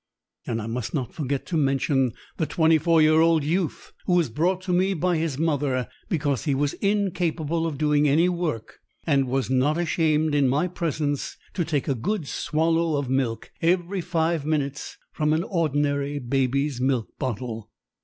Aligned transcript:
And 0.47 0.59
I 0.59 0.65
must 0.65 0.95
not 0.95 1.13
forget 1.13 1.45
to 1.45 1.55
mention 1.57 2.13
the 2.37 2.47
twenty 2.47 2.79
four 2.79 3.03
year 3.03 3.21
old 3.21 3.43
youth 3.43 3.93
who 4.07 4.13
was 4.15 4.31
brought 4.31 4.59
to 4.61 4.73
me 4.73 4.95
by 4.95 5.15
his 5.17 5.37
mother 5.37 5.87
because 6.09 6.45
he 6.45 6.55
was 6.55 6.73
incapable 6.81 7.67
of 7.67 7.77
doing 7.77 8.07
any 8.07 8.27
work 8.27 8.79
and 9.05 9.25
who 9.25 9.29
was 9.29 9.51
not 9.51 9.77
ashamed 9.77 10.33
in 10.33 10.47
my 10.49 10.67
presence 10.67 11.37
to 11.53 11.63
take 11.63 11.87
a 11.87 11.93
good 11.93 12.27
swallow 12.27 12.97
of 12.97 13.11
milk 13.11 13.51
every 13.61 14.01
five 14.01 14.43
minutes 14.43 14.97
from 15.11 15.33
an 15.33 15.43
ordinary 15.43 16.17
baby's 16.17 16.81
milk 16.81 17.09
bottle. 17.19 17.69